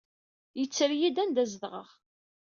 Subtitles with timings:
[0.59, 1.89] Yetter-iyi-d anda ay zedɣeɣ.